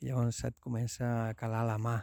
i 0.01 0.09
llavors 0.09 0.43
et 0.49 0.57
comença 0.61 1.09
a 1.29 1.35
calar 1.39 1.65
la 1.69 1.79
mà. 1.81 1.97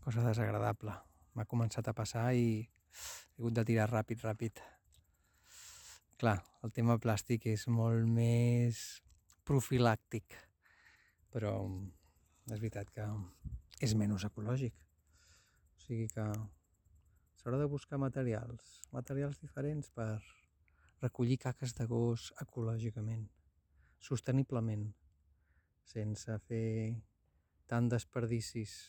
Cosa 0.00 0.22
desagradable. 0.24 0.94
M'ha 1.36 1.44
començat 1.44 1.88
a 1.90 1.92
passar 1.92 2.30
i 2.32 2.46
he 2.64 3.38
hagut 3.38 3.54
de 3.58 3.64
tirar 3.68 3.90
ràpid, 3.90 4.22
ràpid. 4.24 4.60
Clar, 6.20 6.38
el 6.64 6.72
tema 6.72 6.96
plàstic 7.02 7.44
és 7.52 7.66
molt 7.68 8.08
més 8.08 8.80
profilàctic, 9.44 10.36
però 11.32 11.52
és 12.48 12.56
veritat 12.56 12.88
que 12.96 13.06
és 13.84 13.92
menys 13.96 14.24
ecològic. 14.28 14.72
O 15.76 15.82
sigui 15.84 16.06
que 16.14 16.24
s'haurà 17.40 17.60
de 17.60 17.68
buscar 17.72 18.00
materials, 18.00 18.78
materials 18.96 19.36
diferents 19.44 19.92
per 19.96 20.14
recollir 21.04 21.38
caques 21.44 21.76
de 21.76 21.86
gos 21.92 22.30
ecològicament, 22.44 23.28
sosteniblement, 24.00 24.88
sense 25.92 26.38
fer 26.48 26.70
tant 27.68 27.92
desperdicis. 27.92 28.80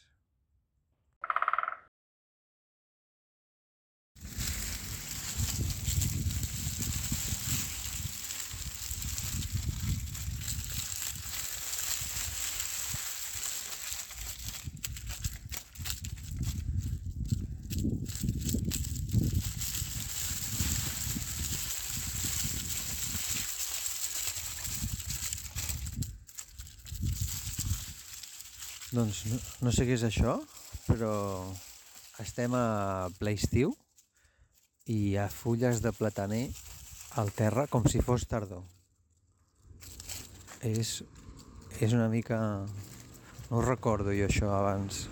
Doncs 28.91 29.11
no, 29.30 29.40
no 29.68 29.72
sé 29.76 29.86
què 29.88 29.96
és 29.98 30.06
això, 30.08 30.38
però 30.88 31.14
estem 32.24 32.54
a 32.58 33.10
ple 33.20 33.34
estiu 33.38 33.74
i 34.90 34.98
hi 35.12 35.18
ha 35.18 35.28
fulles 35.32 35.82
de 35.84 35.94
plataner 35.96 36.44
al 37.22 37.32
terra 37.36 37.68
com 37.72 37.86
si 37.92 38.02
fos 38.02 38.28
tardor. 38.30 38.64
És, 40.62 41.02
és 41.80 41.94
una 41.98 42.10
mica... 42.10 42.40
No 43.52 43.60
recordo 43.66 44.14
jo 44.16 44.30
això 44.30 44.48
abans. 44.56 45.10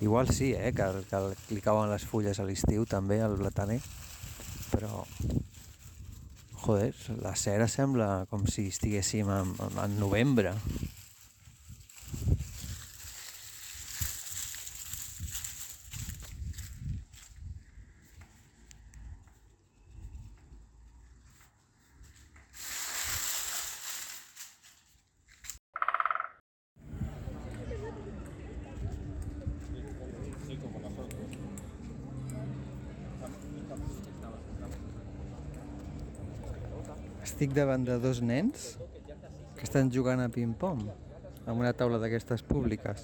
Igual 0.00 0.30
sí, 0.30 0.52
eh, 0.54 0.70
que, 0.70 0.86
que 1.10 1.22
li 1.50 1.64
cauen 1.64 1.90
les 1.90 2.04
fulles 2.06 2.38
a 2.38 2.46
l'estiu 2.46 2.84
també, 2.86 3.18
al 3.18 3.34
plataner, 3.40 3.80
però 4.70 5.02
Joder, 6.58 6.92
la 7.22 7.34
cera 7.38 7.68
sembla 7.70 8.26
com 8.28 8.42
si 8.50 8.66
estiguéssim 8.68 9.28
en, 9.32 9.54
en 9.80 9.92
novembre. 9.96 10.50
Estic 37.28 37.52
davant 37.52 37.82
de 37.84 37.98
dos 38.00 38.22
nens 38.24 38.78
que 39.58 39.66
estan 39.66 39.90
jugant 39.92 40.22
a 40.22 40.30
ping-pong 40.32 40.86
amb 41.44 41.58
una 41.60 41.74
taula 41.76 41.98
d'aquestes 42.00 42.40
públiques. 42.46 43.02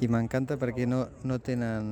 I 0.00 0.08
m'encanta 0.08 0.56
perquè 0.56 0.86
no, 0.88 1.02
no 1.28 1.36
tenen 1.44 1.90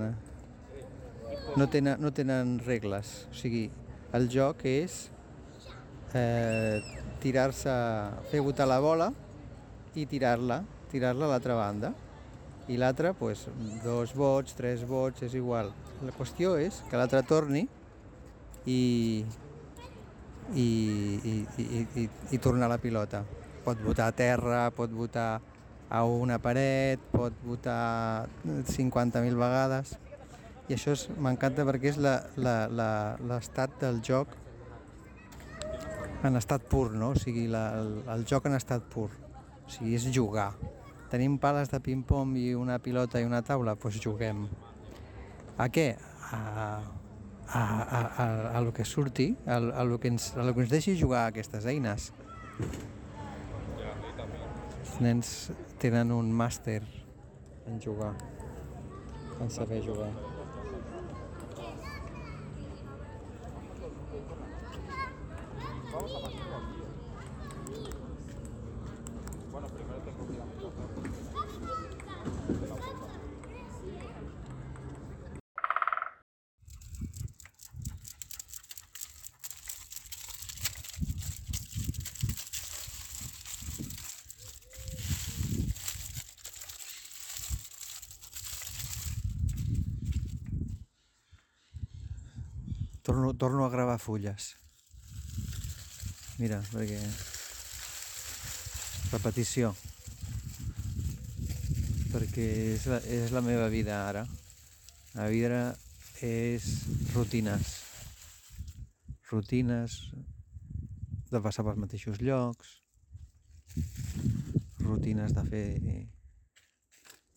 no 1.61 1.67
tenen, 1.69 2.01
no 2.01 2.13
tenen 2.17 2.55
regles. 2.65 3.11
O 3.29 3.37
sigui, 3.37 3.67
el 4.17 4.31
joc 4.33 4.65
és 4.71 4.97
eh, 6.17 6.81
tirar-se, 7.21 7.77
fer 8.33 8.41
botar 8.41 8.71
la 8.71 8.81
bola 8.81 9.11
i 9.93 10.09
tirar-la, 10.09 10.63
tirar-la 10.93 11.29
a 11.29 11.35
l'altra 11.35 11.59
banda. 11.61 11.93
I 12.73 12.81
l'altre, 12.81 13.13
pues, 13.19 13.45
dos 13.85 14.17
vots, 14.17 14.57
tres 14.57 14.89
vots, 14.89 15.21
és 15.29 15.37
igual. 15.37 15.69
La 16.01 16.17
qüestió 16.17 16.57
és 16.57 16.81
que 16.89 16.97
l'altre 16.97 17.21
torni 17.29 17.67
i, 18.65 18.81
i, 20.55 20.69
i, 21.25 21.35
i, 21.59 21.87
i, 22.03 22.09
i 22.31 22.38
tornar 22.38 22.69
la 22.71 22.79
pilota. 22.79 23.25
Pot 23.65 23.81
votar 23.85 24.11
a 24.11 24.17
terra, 24.17 24.71
pot 24.75 24.91
votar 24.91 25.41
a 25.93 26.05
una 26.05 26.38
paret, 26.43 27.01
pot 27.12 27.33
votar 27.45 28.29
50.000 28.47 29.37
vegades. 29.38 29.97
I 30.71 30.77
això 30.77 30.95
m'encanta 31.21 31.67
perquè 31.69 31.93
és 31.93 31.99
l'estat 32.01 33.75
del 33.83 34.01
joc 34.07 34.38
en 36.23 36.38
estat 36.38 36.65
pur, 36.71 36.93
no? 36.95 37.12
O 37.12 37.19
sigui, 37.19 37.49
la, 37.51 37.65
el, 37.81 37.93
el 38.15 38.25
joc 38.29 38.47
en 38.49 38.57
estat 38.57 38.87
pur. 38.93 39.11
O 39.67 39.71
sigui, 39.71 39.97
és 39.99 40.07
jugar. 40.15 40.53
Tenim 41.12 41.37
pales 41.37 41.69
de 41.69 41.81
ping-pong 41.83 42.37
i 42.41 42.55
una 42.57 42.79
pilota 42.81 43.21
i 43.21 43.29
una 43.29 43.43
taula? 43.45 43.75
Doncs 43.75 43.83
pues 43.83 44.01
juguem. 44.01 44.47
A 45.61 45.69
què? 45.69 45.91
A, 46.33 46.81
a, 47.53 47.62
a, 47.83 48.01
a, 48.25 48.59
a 48.59 48.61
lo 48.61 48.73
que 48.73 48.85
surti, 48.85 49.37
a, 49.47 49.57
a, 49.57 49.85
lo 49.85 50.01
que 50.01 50.09
ens, 50.09 50.33
a 50.37 50.43
lo 50.43 50.55
que 50.55 50.65
ens 50.65 50.73
deixi 50.73 50.97
jugar 50.99 51.27
aquestes 51.29 51.67
eines. 51.69 52.11
Els 54.83 54.99
nens 55.05 55.33
tenen 55.83 56.12
un 56.17 56.33
màster 56.33 56.81
en 57.69 57.81
jugar, 57.81 58.15
en 59.41 59.51
saber 59.51 59.83
jugar. 59.85 60.32
Fulles. 94.12 94.53
Mira, 96.37 96.61
perquè... 96.72 97.01
Repetició. 99.12 99.72
Perquè 102.12 102.44
és 102.75 102.85
la, 102.88 102.98
és 103.09 103.33
la 103.33 103.42
meva 103.44 103.70
vida 103.72 104.03
ara. 104.09 104.27
La 105.16 105.29
vida 105.33 105.62
és 106.25 106.68
rutines. 107.14 107.72
Rutines 109.33 109.96
de 111.33 111.40
passar 111.40 111.64
pels 111.64 111.81
mateixos 111.81 112.20
llocs, 112.20 112.75
rutines 114.85 115.33
de 115.33 115.44
fer 115.48 115.66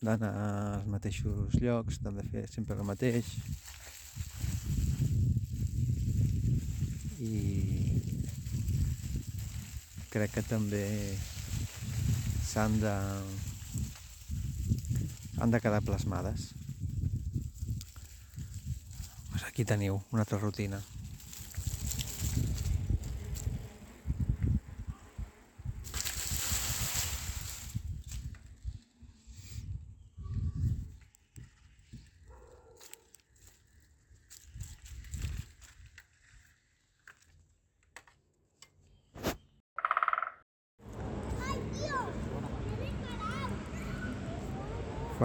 d'anar 0.04 0.32
als 0.36 0.90
mateixos 0.92 1.56
llocs, 1.56 2.02
de 2.04 2.12
fer 2.28 2.44
sempre 2.52 2.76
el 2.76 2.84
mateix 2.84 3.32
i 7.20 8.00
crec 10.12 10.36
que 10.36 10.44
també 10.48 10.84
s'han 12.48 12.78
de 12.80 12.96
han 15.36 15.50
de 15.52 15.60
quedar 15.60 15.82
plasmades. 15.84 16.52
Pues 19.30 19.44
aquí 19.44 19.64
teniu 19.68 20.00
una 20.12 20.22
altra 20.24 20.38
rutina 20.38 20.80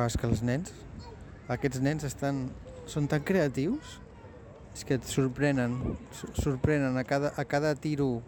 És 0.05 0.17
que 0.17 0.27
els 0.27 0.41
nens, 0.45 0.71
aquests 1.51 1.81
nens 1.83 2.05
estan, 2.07 2.45
són 2.89 3.07
tan 3.11 3.23
creatius, 3.27 3.97
és 4.71 4.85
que 4.87 4.95
et 4.97 5.07
sorprenen, 5.07 5.75
sorprenen 6.39 6.97
a 6.97 7.03
cada, 7.07 7.33
a 7.35 7.45
cada 7.45 7.73
tiro 7.75 8.21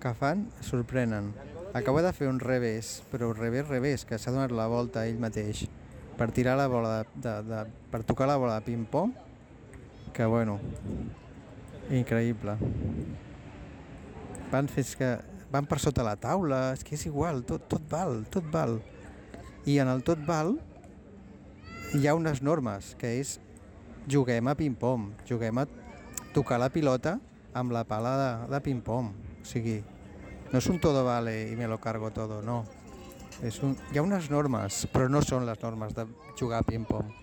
que 0.00 0.12
fan, 0.14 0.46
sorprenen. 0.62 1.32
Acaba 1.74 2.02
de 2.04 2.12
fer 2.14 2.28
un 2.30 2.38
revés, 2.38 3.00
però 3.10 3.32
revés, 3.34 3.66
revés, 3.66 4.04
que 4.06 4.18
s'ha 4.18 4.34
donat 4.34 4.54
la 4.54 4.68
volta 4.70 5.02
ell 5.08 5.18
mateix 5.18 5.64
per 6.14 6.30
tirar 6.30 6.54
la 6.60 6.68
bola 6.70 7.00
de, 7.00 7.06
de, 7.24 7.34
de 7.48 7.62
per 7.90 8.04
tocar 8.06 8.28
la 8.30 8.36
bola 8.38 8.60
de 8.60 8.66
ping-pong, 8.68 9.14
que 10.14 10.26
bueno, 10.30 10.60
increïble. 11.90 12.54
Van 14.52 14.68
és 14.78 14.94
que 14.94 15.16
van 15.50 15.66
per 15.66 15.80
sota 15.82 16.06
la 16.06 16.14
taula, 16.20 16.68
és 16.76 16.84
que 16.86 16.94
és 16.94 17.06
igual, 17.10 17.42
tot, 17.48 17.66
tot 17.70 17.82
val, 17.90 18.22
tot 18.30 18.46
val. 18.52 18.78
I 19.66 19.80
en 19.82 19.90
el 19.90 20.04
tot 20.06 20.22
val 20.26 20.54
hi 21.94 22.08
ha 22.08 22.14
unes 22.18 22.40
normes, 22.42 22.96
que 22.98 23.06
és 23.20 23.36
juguem 24.10 24.48
a 24.50 24.56
ping-pong, 24.58 25.12
juguem 25.28 25.60
a 25.62 25.64
tocar 26.34 26.58
la 26.58 26.66
pilota 26.74 27.20
amb 27.54 27.70
la 27.70 27.84
pala 27.86 28.14
de, 28.18 28.30
de 28.50 28.60
ping-pong. 28.64 29.12
O 29.14 29.46
sigui, 29.46 29.76
no 30.50 30.58
és 30.58 30.66
un 30.72 30.80
todo 30.82 31.04
vale 31.06 31.52
y 31.52 31.54
me 31.56 31.68
lo 31.70 31.78
cargo 31.78 32.10
todo, 32.10 32.42
no. 32.42 32.64
És 33.46 33.60
un, 33.62 33.76
hi 33.92 33.98
ha 33.98 34.02
unes 34.02 34.26
normes, 34.30 34.84
però 34.90 35.06
no 35.06 35.22
són 35.22 35.46
les 35.46 35.62
normes 35.62 35.94
de 35.94 36.08
jugar 36.34 36.64
a 36.64 36.66
ping-pong. 36.66 37.14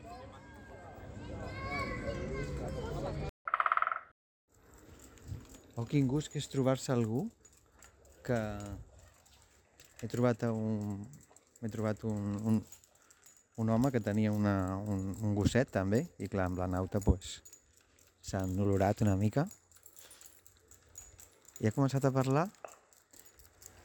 Oh, 5.76 5.84
quin 5.84 6.08
gust 6.08 6.32
que 6.32 6.40
és 6.40 6.48
trobar-se 6.48 6.94
algú 6.96 7.26
que 8.24 8.40
he 10.00 10.08
trobat 10.08 10.48
un, 10.48 11.02
he 11.60 11.72
trobat 11.74 12.04
un, 12.08 12.38
un, 12.48 12.64
un 13.58 13.70
home 13.70 13.92
que 13.92 14.00
tenia 14.00 14.32
una, 14.32 14.78
un, 14.78 15.12
un 15.22 15.36
gosset 15.36 15.70
també 15.72 16.06
i 16.20 16.30
clar, 16.32 16.48
amb 16.50 16.62
la 16.62 16.68
nauta 16.72 17.02
pues, 17.04 17.40
s'han 18.24 18.56
olorat 18.60 19.02
una 19.04 19.18
mica. 19.20 19.48
I 21.62 21.70
ha 21.70 21.76
començat 21.76 22.06
a 22.08 22.14
parlar 22.14 22.48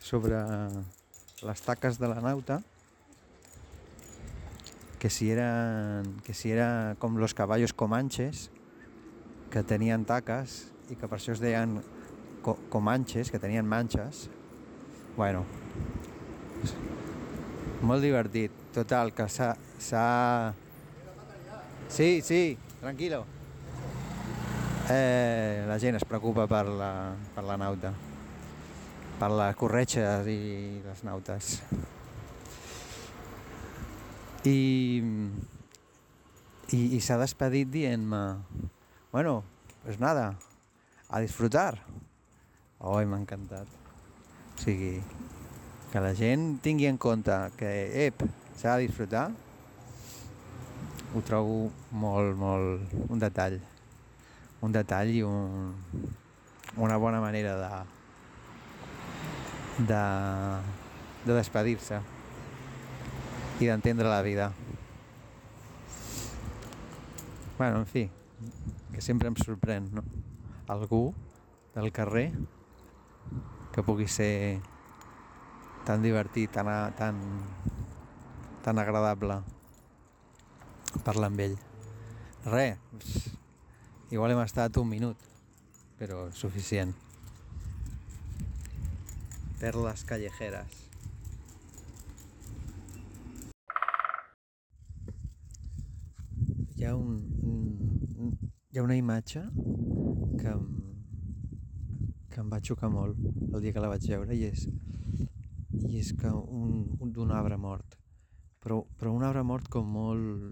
sobre 0.00 0.38
les 1.42 1.62
taques 1.66 1.98
de 2.00 2.08
la 2.08 2.22
nauta 2.24 2.60
que 5.02 5.10
si 5.10 5.28
eren 5.30 6.14
que 6.24 6.32
si 6.32 6.54
era 6.54 6.96
com 6.98 7.18
los 7.20 7.34
caballos 7.34 7.74
comanches 7.76 8.48
que 9.52 9.62
tenien 9.62 10.06
taques 10.08 10.62
i 10.88 10.96
que 10.96 11.10
per 11.10 11.18
això 11.18 11.34
es 11.34 11.42
deien 11.42 11.82
co 12.46 12.54
comanches, 12.70 13.30
que 13.30 13.42
tenien 13.42 13.66
manxes. 13.66 14.28
Bueno 15.16 15.44
molt 17.86 18.02
divertit 18.02 18.65
total, 18.76 19.12
que 19.16 19.26
s'ha 19.32 20.54
sí, 21.88 22.20
sí, 22.22 22.58
tranquilo. 22.80 23.24
Eh, 24.90 25.64
la 25.66 25.78
gent 25.82 25.96
es 25.98 26.04
preocupa 26.04 26.46
per 26.46 26.66
la, 26.68 26.92
per 27.34 27.44
la 27.48 27.56
nauta. 27.58 27.92
Per 29.16 29.30
les 29.32 29.56
corretxes 29.56 30.28
i 30.28 30.40
les 30.84 31.04
nautes. 31.08 31.56
I 34.46 34.60
i, 36.74 36.80
i 36.96 37.00
s'ha 37.00 37.16
despedit 37.18 37.70
dient-me 37.70 38.22
bueno, 39.12 39.44
pues 39.84 40.00
nada 40.00 40.34
a 41.08 41.20
disfrutar. 41.20 41.78
Oi, 42.78 43.06
m'ha 43.06 43.16
encantat. 43.22 43.70
O 44.52 44.60
sigui, 44.60 44.98
que 45.92 46.02
la 46.04 46.10
gent 46.18 46.58
tingui 46.60 46.90
en 46.90 46.98
compte 47.00 47.32
que, 47.56 47.70
ep, 48.04 48.20
s'ha 48.56 48.76
de 48.76 48.86
disfrutar? 48.86 49.30
Ho 51.14 51.22
trobo 51.24 51.70
molt, 51.90 52.36
molt 52.36 52.96
un 53.08 53.20
detall. 53.22 53.60
Un 54.64 54.72
detall 54.72 55.12
i 55.12 55.22
un, 55.22 55.76
una 56.76 56.96
bona 56.96 57.20
manera 57.20 57.54
de 57.60 57.70
de, 59.78 60.02
de 61.24 61.34
despedir-se 61.34 62.00
i 63.60 63.66
d'entendre 63.66 64.08
la 64.08 64.22
vida. 64.22 64.52
Bueno, 67.58 67.78
en 67.80 67.86
fi 67.86 68.08
que 68.92 69.02
sempre 69.04 69.28
em 69.28 69.36
sorprèn 69.36 69.90
no? 69.92 70.04
algú 70.72 71.10
del 71.74 71.90
carrer 71.92 72.30
que 73.72 73.84
pugui 73.84 74.08
ser 74.08 74.60
tan 75.84 76.02
divertit, 76.02 76.52
tan, 76.52 76.68
tan, 76.96 77.20
tan 78.66 78.80
agradable 78.82 79.36
parlar 81.06 81.28
amb 81.30 81.40
ell. 81.44 81.52
Re, 82.50 82.64
igual 84.10 84.32
hem 84.34 84.40
estat 84.42 84.74
un 84.80 84.88
minut, 84.90 85.20
però 86.00 86.24
suficient. 86.34 86.90
Perles 89.60 90.02
callejeres. 90.08 90.80
Hi 96.74 96.88
ha, 96.88 96.96
un, 96.96 97.20
un, 97.46 98.32
hi 98.72 98.80
ha 98.80 98.82
una 98.82 98.96
imatge 98.98 99.44
que, 100.40 100.56
que 102.34 102.42
em 102.42 102.50
va 102.50 102.58
xocar 102.70 102.90
molt 102.90 103.22
el 103.46 103.62
dia 103.62 103.76
que 103.78 103.86
la 103.86 103.92
vaig 103.94 104.10
veure 104.10 104.34
i 104.34 104.48
és, 104.50 104.66
i 105.86 106.00
és 106.02 106.10
que 106.18 106.34
un 106.34 107.14
d'un 107.14 107.30
arbre 107.30 107.60
mort 107.62 107.95
però, 108.66 108.82
però 108.98 109.12
un 109.14 109.22
arbre 109.22 109.44
mort 109.46 109.68
com 109.70 109.86
molt 109.94 110.50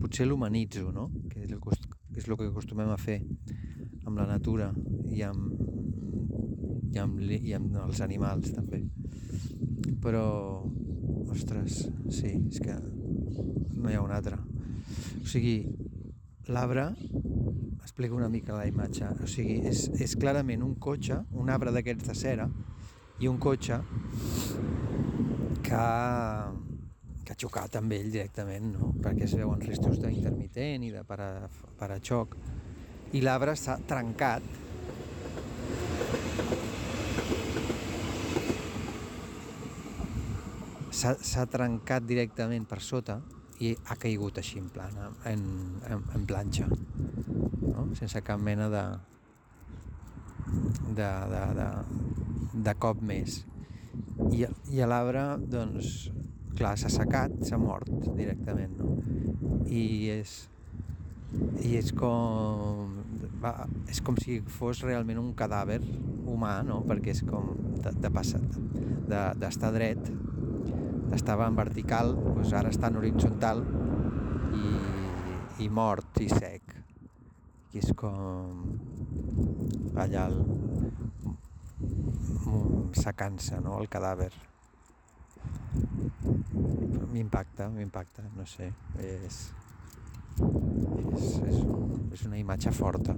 potser 0.00 0.24
l'humanitzo 0.24 0.88
no? 0.96 1.10
que 1.28 1.42
és 1.44 1.50
el, 1.52 1.60
que 1.60 2.22
és 2.22 2.24
el 2.24 2.38
que 2.40 2.46
acostumem 2.48 2.88
a 2.88 2.96
fer 2.96 3.18
amb 4.08 4.16
la 4.16 4.24
natura 4.30 4.70
i 5.12 5.20
amb, 5.26 5.58
i 6.88 7.02
amb, 7.02 7.20
i 7.20 7.52
amb 7.58 7.76
els 7.84 8.00
animals 8.00 8.54
també 8.56 8.80
però 10.00 10.24
ostres, 11.28 11.82
sí, 12.14 12.30
és 12.48 12.62
que 12.64 12.78
no 13.76 13.90
hi 13.90 13.98
ha 13.98 14.00
un 14.06 14.14
altre 14.14 14.38
o 15.20 15.28
sigui, 15.28 15.58
l'arbre 16.48 16.86
explico 17.82 18.16
una 18.16 18.30
mica 18.32 18.56
la 18.56 18.64
imatge 18.70 19.12
o 19.20 19.28
sigui, 19.28 19.58
és, 19.68 19.84
és 20.00 20.16
clarament 20.16 20.64
un 20.64 20.78
cotxe 20.80 21.20
un 21.36 21.52
arbre 21.52 21.76
d'aquests 21.76 22.08
de 22.08 22.16
cera 22.24 22.48
i 23.20 23.28
un 23.28 23.36
cotxe 23.42 23.82
que, 25.68 25.84
xocat 27.38 27.78
amb 27.78 27.92
ell 27.94 28.10
directament, 28.12 28.72
no? 28.74 28.92
perquè 29.02 29.26
es 29.28 29.34
veuen 29.38 29.62
restos 29.62 30.00
d'intermitent 30.02 30.86
i 30.86 30.90
de 30.94 31.04
para, 31.06 31.48
paraxoc 31.78 32.36
i 33.16 33.22
l'arbre 33.22 33.54
s'ha 33.56 33.78
trencat 33.88 34.44
s'ha 40.98 41.44
trencat 41.46 42.02
directament 42.02 42.66
per 42.66 42.80
sota 42.82 43.20
i 43.62 43.70
ha 43.86 43.96
caigut 43.98 44.38
així 44.38 44.58
en 44.58 44.68
plana, 44.74 45.12
en, 45.30 45.44
en, 45.86 46.02
en 46.14 46.26
planxa 46.26 46.66
no? 46.68 47.94
sense 47.98 48.22
cap 48.26 48.42
mena 48.42 48.68
de, 48.72 48.84
de, 50.98 51.10
de, 51.32 51.42
de, 51.58 51.68
de 52.64 52.74
cop 52.82 53.02
més. 53.02 53.42
I, 54.34 54.46
i 54.74 54.82
l'arbre, 54.88 55.24
doncs, 55.50 56.08
clar, 56.56 56.76
s'ha 56.80 56.90
secat, 56.92 57.34
s'ha 57.46 57.58
mort 57.60 57.90
directament, 58.16 58.78
no? 58.78 58.94
I 59.68 59.84
és, 60.14 60.38
i 61.66 61.76
és 61.76 61.92
com 61.96 62.96
va, 63.42 63.52
és 63.90 64.00
com 64.04 64.16
si 64.20 64.40
fos 64.58 64.82
realment 64.86 65.20
un 65.20 65.32
cadàver 65.38 65.80
humà, 66.28 66.58
no? 66.66 66.80
perquè 66.88 67.12
és 67.14 67.22
com 67.26 67.52
de, 67.82 67.92
de 68.02 68.10
passat, 68.12 68.58
d'estar 69.08 69.72
de, 69.72 69.78
dret, 69.78 70.10
estava 71.16 71.48
en 71.48 71.56
vertical, 71.58 72.14
doncs 72.18 72.52
ara 72.56 72.72
està 72.72 72.90
en 72.90 72.98
horitzontal 73.00 73.64
i, 74.58 74.74
i 75.64 75.70
mort 75.72 76.20
i 76.24 76.28
sec. 76.32 76.76
I 77.74 77.82
és 77.82 77.92
com 78.00 78.64
allà 79.98 80.28
el, 80.30 80.38
secant-se, 82.96 83.60
no?, 83.64 83.78
el 83.82 83.90
cadàver. 83.92 84.32
M'impacta, 87.12 87.68
m'impacta, 87.72 88.22
no 88.36 88.44
sé, 88.46 88.68
és, 89.02 89.38
és, 90.38 91.28
és, 91.48 91.62
és 92.12 92.24
una 92.28 92.38
imatge 92.38 92.72
forta. 92.74 93.16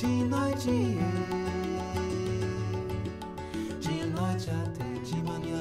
De 0.00 0.06
noite 0.06 0.96
de 3.80 4.06
noite 4.06 4.48
até 4.48 4.84
de 5.04 5.16
manhã. 5.22 5.60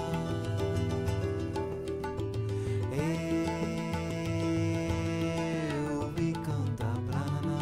Eu 5.84 6.04
ouvi 6.04 6.32
cantar 6.32 6.96
pra 7.06 7.20
naná. 7.20 7.62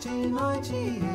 De 0.00 0.28
noite 0.28 1.13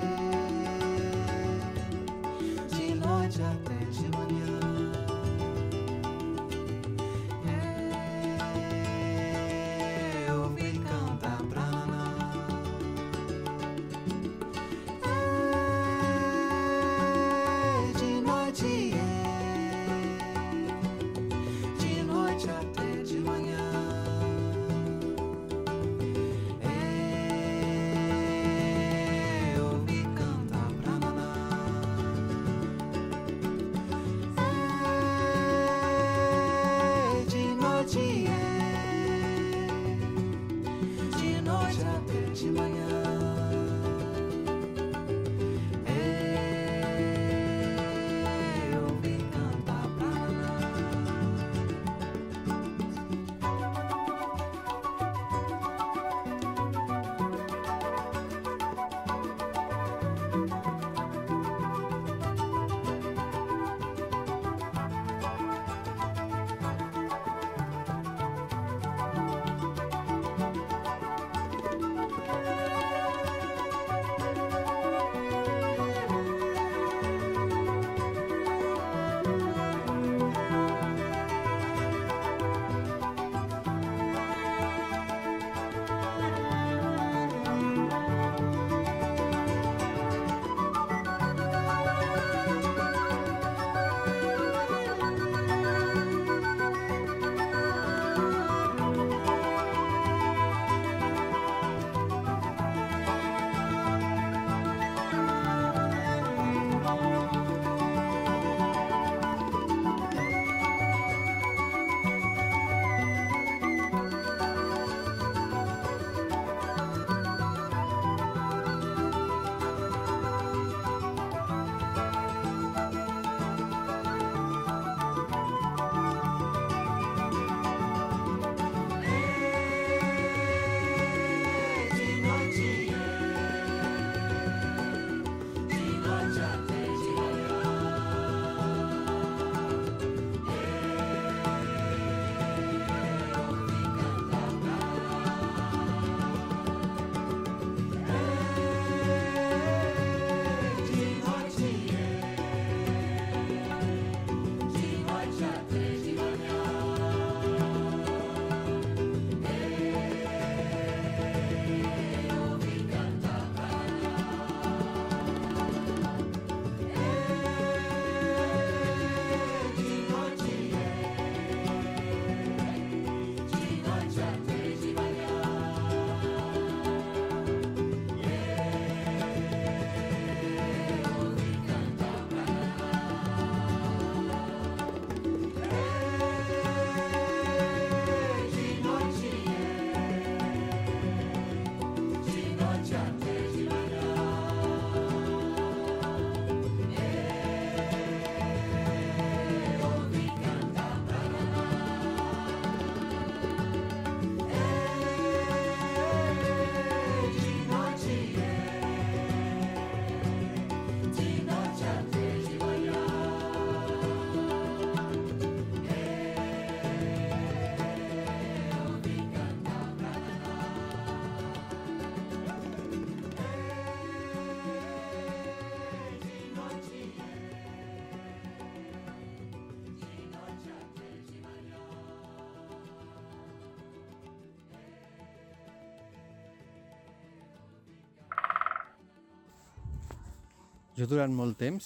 Jo 241.00 241.06
durant 241.08 241.32
molt 241.32 241.56
temps 241.56 241.86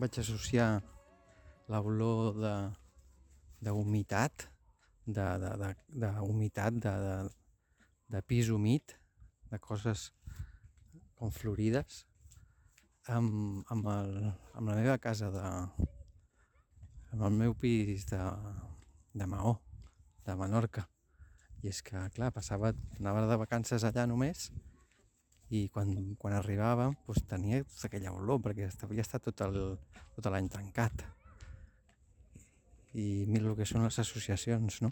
vaig 0.00 0.14
associar 0.22 0.66
l'olor 1.68 2.38
de 2.38 2.52
d'humitat, 3.66 4.46
de, 5.04 5.26
de, 5.42 5.50
de, 5.60 5.68
de, 6.00 6.12
humitat, 6.24 6.78
de, 6.86 6.94
de, 7.02 7.18
de 8.14 8.22
pis 8.24 8.48
humit, 8.48 8.96
de 9.52 9.60
coses 9.60 10.06
com 11.20 11.28
florides, 11.28 12.06
amb, 13.18 13.68
amb, 13.68 13.92
el, 13.98 14.16
amb 14.56 14.72
la 14.72 14.80
meva 14.80 14.96
casa 14.96 15.28
de, 15.36 15.52
amb 17.12 17.28
el 17.28 17.36
meu 17.36 17.52
pis 17.52 18.08
de, 18.08 18.24
de 19.12 19.28
Maó, 19.28 19.58
de 20.24 20.40
Menorca. 20.40 20.88
I 21.60 21.68
és 21.68 21.84
que, 21.84 22.08
clar, 22.16 22.32
passava, 22.32 22.72
anava 22.96 23.28
de 23.28 23.42
vacances 23.44 23.84
allà 23.84 24.08
només 24.08 24.48
i 25.52 25.66
quan, 25.72 25.90
quan 26.20 26.32
arribava 26.36 26.88
doncs, 27.06 27.24
tenia 27.28 27.60
aquella 27.84 28.12
olor 28.16 28.40
perquè 28.44 28.70
havia 28.86 29.04
estat 29.04 29.26
tot 29.28 29.42
el- 29.44 29.76
tot 30.16 30.28
l'any 30.32 30.48
tancat 30.52 31.04
i 32.96 33.24
mira 33.28 33.50
el 33.50 33.56
que 33.56 33.66
són 33.68 33.84
les 33.84 33.98
associacions 34.00 34.80
no? 34.84 34.90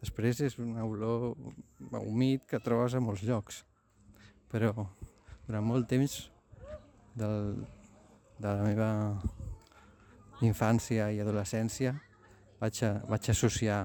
després 0.00 0.40
és 0.46 0.58
una 0.58 0.84
olor 0.86 1.34
humit 2.02 2.46
que 2.50 2.60
trobes 2.62 2.94
a 2.94 3.02
molts 3.02 3.22
llocs 3.26 3.62
però 4.50 4.72
durant 5.46 5.66
molt 5.66 5.88
temps 5.90 6.30
del, 7.14 7.64
de 8.38 8.48
la 8.48 8.66
meva 8.66 8.90
infància 10.46 11.10
i 11.12 11.20
adolescència 11.22 11.94
vaig, 12.60 12.82
a, 12.86 12.92
vaig 13.10 13.30
associar 13.30 13.80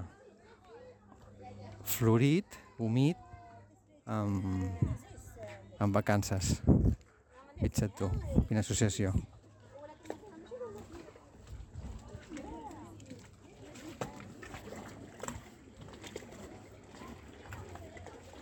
florit, 1.86 2.57
humit 2.82 3.17
amb, 4.05 4.73
amb 5.80 5.95
vacances. 5.95 6.59
Fixa't 7.61 7.95
tu, 7.97 8.11
quina 8.49 8.61
associació. 8.65 9.13